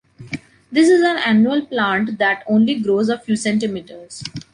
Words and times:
This 0.71 0.89
is 0.89 1.01
an 1.01 1.17
annual 1.17 1.63
plant 1.63 2.17
that 2.17 2.43
only 2.47 2.79
grows 2.79 3.07
a 3.07 3.19
few 3.19 3.35
centimeters. 3.35 4.23